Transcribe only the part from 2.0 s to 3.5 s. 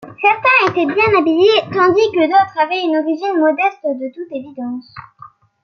que d'autres avaient une origine